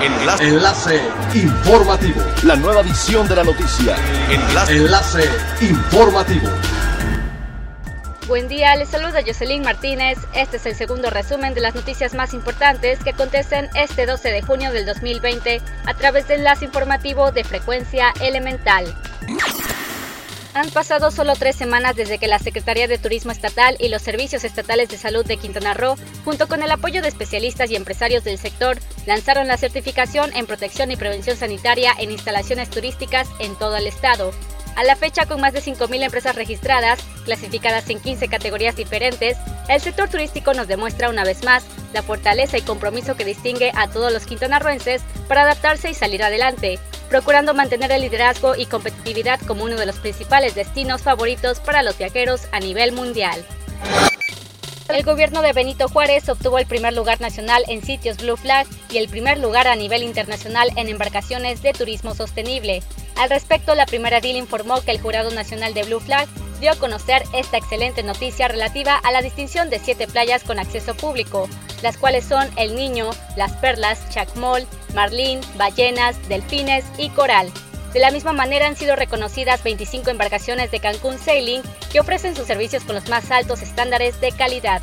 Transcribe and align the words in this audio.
Enlace. 0.00 0.44
Enlace 0.44 1.00
informativo. 1.34 2.22
La 2.44 2.54
nueva 2.54 2.82
edición 2.82 3.26
de 3.26 3.34
la 3.34 3.42
noticia. 3.42 3.96
Enlace. 4.30 4.76
Enlace 4.76 5.24
informativo. 5.60 6.48
Buen 8.28 8.46
día, 8.46 8.76
les 8.76 8.90
saluda 8.90 9.22
Jocelyn 9.26 9.62
Martínez. 9.62 10.18
Este 10.34 10.58
es 10.58 10.66
el 10.66 10.76
segundo 10.76 11.10
resumen 11.10 11.54
de 11.54 11.62
las 11.62 11.74
noticias 11.74 12.14
más 12.14 12.32
importantes 12.32 13.02
que 13.02 13.10
acontecen 13.10 13.70
este 13.74 14.06
12 14.06 14.30
de 14.30 14.42
junio 14.42 14.70
del 14.70 14.86
2020 14.86 15.60
a 15.86 15.94
través 15.94 16.28
del 16.28 16.40
enlace 16.40 16.66
informativo 16.66 17.32
de 17.32 17.42
frecuencia 17.42 18.12
elemental. 18.20 18.84
Han 20.54 20.70
pasado 20.70 21.10
solo 21.10 21.34
tres 21.36 21.56
semanas 21.56 21.94
desde 21.94 22.18
que 22.18 22.26
la 22.26 22.38
Secretaría 22.38 22.88
de 22.88 22.98
Turismo 22.98 23.32
Estatal 23.32 23.76
y 23.78 23.88
los 23.88 24.02
Servicios 24.02 24.44
Estatales 24.44 24.88
de 24.88 24.96
Salud 24.96 25.24
de 25.24 25.36
Quintana 25.36 25.74
Roo, 25.74 25.96
junto 26.24 26.48
con 26.48 26.62
el 26.62 26.70
apoyo 26.70 27.02
de 27.02 27.08
especialistas 27.08 27.70
y 27.70 27.76
empresarios 27.76 28.24
del 28.24 28.38
sector, 28.38 28.78
lanzaron 29.06 29.46
la 29.46 29.56
certificación 29.56 30.34
en 30.34 30.46
protección 30.46 30.90
y 30.90 30.96
prevención 30.96 31.36
sanitaria 31.36 31.92
en 31.98 32.10
instalaciones 32.10 32.70
turísticas 32.70 33.28
en 33.40 33.54
todo 33.56 33.76
el 33.76 33.86
estado. 33.86 34.32
A 34.74 34.84
la 34.84 34.96
fecha, 34.96 35.26
con 35.26 35.40
más 35.40 35.52
de 35.52 35.60
5.000 35.60 36.04
empresas 36.04 36.36
registradas, 36.36 37.00
clasificadas 37.28 37.90
en 37.90 38.00
15 38.00 38.28
categorías 38.28 38.74
diferentes, 38.74 39.36
el 39.68 39.82
sector 39.82 40.08
turístico 40.08 40.54
nos 40.54 40.66
demuestra 40.66 41.10
una 41.10 41.24
vez 41.24 41.44
más 41.44 41.62
la 41.92 42.02
fortaleza 42.02 42.56
y 42.56 42.62
compromiso 42.62 43.16
que 43.16 43.26
distingue 43.26 43.70
a 43.74 43.86
todos 43.88 44.10
los 44.10 44.24
quintanarroenses 44.24 45.02
para 45.28 45.42
adaptarse 45.42 45.90
y 45.90 45.94
salir 45.94 46.22
adelante, 46.22 46.78
procurando 47.10 47.52
mantener 47.52 47.92
el 47.92 48.00
liderazgo 48.00 48.56
y 48.56 48.64
competitividad 48.64 49.38
como 49.42 49.64
uno 49.64 49.76
de 49.76 49.84
los 49.84 49.96
principales 49.96 50.54
destinos 50.54 51.02
favoritos 51.02 51.60
para 51.60 51.82
los 51.82 51.98
viajeros 51.98 52.48
a 52.50 52.60
nivel 52.60 52.92
mundial. 52.92 53.44
El 54.88 55.02
gobierno 55.04 55.42
de 55.42 55.52
Benito 55.52 55.86
Juárez 55.86 56.30
obtuvo 56.30 56.58
el 56.58 56.64
primer 56.64 56.94
lugar 56.94 57.20
nacional 57.20 57.62
en 57.68 57.84
sitios 57.84 58.16
Blue 58.16 58.38
Flag 58.38 58.66
y 58.88 58.96
el 58.96 59.10
primer 59.10 59.36
lugar 59.36 59.68
a 59.68 59.76
nivel 59.76 60.02
internacional 60.02 60.70
en 60.76 60.88
embarcaciones 60.88 61.60
de 61.60 61.74
turismo 61.74 62.14
sostenible. 62.14 62.82
Al 63.18 63.28
respecto, 63.28 63.74
la 63.74 63.84
primera 63.84 64.22
DIL 64.22 64.36
informó 64.36 64.80
que 64.80 64.92
el 64.92 65.00
Jurado 65.00 65.30
Nacional 65.30 65.74
de 65.74 65.82
Blue 65.82 66.00
Flag 66.00 66.26
dio 66.60 66.72
a 66.72 66.76
conocer 66.76 67.22
esta 67.32 67.56
excelente 67.56 68.02
noticia 68.02 68.48
relativa 68.48 68.96
a 68.96 69.12
la 69.12 69.22
distinción 69.22 69.70
de 69.70 69.78
siete 69.78 70.06
playas 70.06 70.42
con 70.44 70.58
acceso 70.58 70.94
público, 70.94 71.48
las 71.82 71.96
cuales 71.96 72.24
son 72.24 72.48
El 72.56 72.74
Niño, 72.74 73.10
Las 73.36 73.52
Perlas, 73.56 74.08
Chacmol, 74.10 74.66
Marlín, 74.94 75.40
Ballenas, 75.56 76.16
Delfines 76.28 76.84
y 76.96 77.10
Coral. 77.10 77.50
De 77.92 78.00
la 78.00 78.10
misma 78.10 78.32
manera 78.32 78.66
han 78.66 78.76
sido 78.76 78.96
reconocidas 78.96 79.62
25 79.62 80.10
embarcaciones 80.10 80.70
de 80.70 80.80
Cancún 80.80 81.18
Sailing 81.18 81.62
que 81.90 82.00
ofrecen 82.00 82.36
sus 82.36 82.46
servicios 82.46 82.84
con 82.84 82.94
los 82.94 83.08
más 83.08 83.30
altos 83.30 83.62
estándares 83.62 84.20
de 84.20 84.32
calidad. 84.32 84.82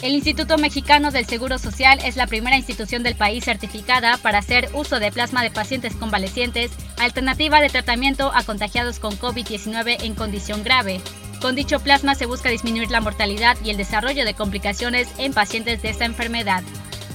El 0.00 0.14
Instituto 0.14 0.58
Mexicano 0.58 1.10
del 1.10 1.26
Seguro 1.26 1.58
Social 1.58 1.98
es 2.04 2.14
la 2.14 2.28
primera 2.28 2.56
institución 2.56 3.02
del 3.02 3.16
país 3.16 3.44
certificada 3.44 4.16
para 4.18 4.38
hacer 4.38 4.68
uso 4.72 5.00
de 5.00 5.10
plasma 5.10 5.42
de 5.42 5.50
pacientes 5.50 5.96
convalecientes, 5.96 6.70
alternativa 7.00 7.60
de 7.60 7.68
tratamiento 7.68 8.30
a 8.32 8.44
contagiados 8.44 9.00
con 9.00 9.18
COVID-19 9.18 10.04
en 10.04 10.14
condición 10.14 10.62
grave. 10.62 11.00
Con 11.40 11.56
dicho 11.56 11.80
plasma 11.80 12.14
se 12.14 12.26
busca 12.26 12.48
disminuir 12.48 12.92
la 12.92 13.00
mortalidad 13.00 13.56
y 13.64 13.70
el 13.70 13.76
desarrollo 13.76 14.24
de 14.24 14.34
complicaciones 14.34 15.08
en 15.18 15.32
pacientes 15.32 15.82
de 15.82 15.90
esta 15.90 16.04
enfermedad. 16.04 16.62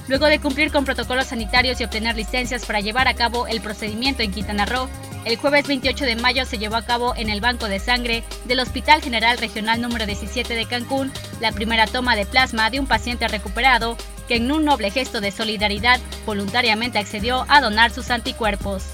Luego 0.06 0.26
de 0.26 0.38
cumplir 0.38 0.70
con 0.70 0.84
protocolos 0.84 1.28
sanitarios 1.28 1.80
y 1.80 1.84
obtener 1.84 2.14
licencias 2.14 2.66
para 2.66 2.80
llevar 2.80 3.08
a 3.08 3.14
cabo 3.14 3.46
el 3.46 3.62
procedimiento 3.62 4.22
en 4.22 4.32
Quintana 4.32 4.66
Roo, 4.66 4.90
el 5.24 5.38
jueves 5.38 5.66
28 5.66 6.04
de 6.04 6.16
mayo 6.16 6.44
se 6.44 6.58
llevó 6.58 6.76
a 6.76 6.84
cabo 6.84 7.14
en 7.16 7.30
el 7.30 7.40
Banco 7.40 7.66
de 7.66 7.80
Sangre 7.80 8.24
del 8.44 8.60
Hospital 8.60 9.00
General 9.00 9.38
Regional 9.38 9.80
número 9.80 10.04
17 10.04 10.54
de 10.54 10.66
Cancún 10.66 11.10
la 11.44 11.52
primera 11.52 11.86
toma 11.86 12.16
de 12.16 12.24
plasma 12.24 12.70
de 12.70 12.80
un 12.80 12.86
paciente 12.86 13.28
recuperado 13.28 13.98
que 14.26 14.36
en 14.36 14.50
un 14.50 14.64
noble 14.64 14.90
gesto 14.90 15.20
de 15.20 15.30
solidaridad 15.30 16.00
voluntariamente 16.24 16.98
accedió 16.98 17.44
a 17.50 17.60
donar 17.60 17.90
sus 17.90 18.10
anticuerpos. 18.10 18.84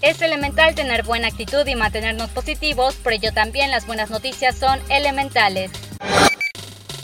Es 0.00 0.22
elemental 0.22 0.76
tener 0.76 1.02
buena 1.02 1.26
actitud 1.26 1.66
y 1.66 1.74
mantenernos 1.74 2.30
positivos, 2.30 2.94
por 2.94 3.14
ello 3.14 3.32
también 3.32 3.72
las 3.72 3.84
buenas 3.84 4.10
noticias 4.10 4.56
son 4.56 4.78
elementales. 4.90 5.72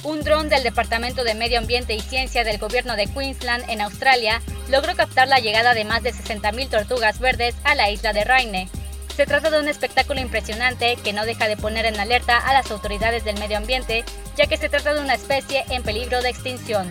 Un 0.04 0.20
dron 0.20 0.48
del 0.48 0.62
Departamento 0.62 1.24
de 1.24 1.34
Medio 1.34 1.58
Ambiente 1.58 1.94
y 1.94 2.00
Ciencia 2.00 2.44
del 2.44 2.58
Gobierno 2.58 2.94
de 2.94 3.08
Queensland 3.08 3.68
en 3.68 3.80
Australia 3.80 4.40
logró 4.70 4.94
captar 4.94 5.26
la 5.26 5.40
llegada 5.40 5.74
de 5.74 5.84
más 5.84 6.04
de 6.04 6.12
60.000 6.12 6.70
tortugas 6.70 7.18
verdes 7.18 7.56
a 7.64 7.74
la 7.74 7.90
isla 7.90 8.12
de 8.12 8.22
Raine. 8.22 8.68
Se 9.16 9.24
trata 9.24 9.48
de 9.48 9.58
un 9.58 9.66
espectáculo 9.66 10.20
impresionante 10.20 10.96
que 10.96 11.14
no 11.14 11.24
deja 11.24 11.48
de 11.48 11.56
poner 11.56 11.86
en 11.86 11.98
alerta 11.98 12.36
a 12.36 12.52
las 12.52 12.70
autoridades 12.70 13.24
del 13.24 13.38
medio 13.38 13.56
ambiente, 13.56 14.04
ya 14.36 14.46
que 14.46 14.58
se 14.58 14.68
trata 14.68 14.92
de 14.92 15.00
una 15.00 15.14
especie 15.14 15.64
en 15.70 15.82
peligro 15.82 16.20
de 16.20 16.28
extinción. 16.28 16.90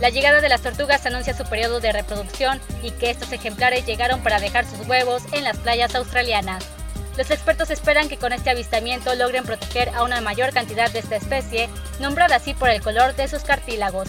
La 0.00 0.10
llegada 0.10 0.40
de 0.40 0.48
las 0.48 0.62
tortugas 0.62 1.04
anuncia 1.04 1.36
su 1.36 1.42
periodo 1.44 1.80
de 1.80 1.90
reproducción 1.90 2.60
y 2.84 2.92
que 2.92 3.10
estos 3.10 3.32
ejemplares 3.32 3.86
llegaron 3.86 4.22
para 4.22 4.38
dejar 4.38 4.64
sus 4.66 4.86
huevos 4.86 5.24
en 5.32 5.42
las 5.42 5.56
playas 5.58 5.96
australianas. 5.96 6.64
Los 7.16 7.32
expertos 7.32 7.70
esperan 7.70 8.08
que 8.08 8.18
con 8.18 8.32
este 8.32 8.50
avistamiento 8.50 9.12
logren 9.16 9.44
proteger 9.44 9.88
a 9.96 10.04
una 10.04 10.20
mayor 10.20 10.52
cantidad 10.52 10.92
de 10.92 11.00
esta 11.00 11.16
especie, 11.16 11.68
nombrada 11.98 12.36
así 12.36 12.54
por 12.54 12.70
el 12.70 12.82
color 12.82 13.16
de 13.16 13.26
sus 13.26 13.42
cartílagos. 13.42 14.08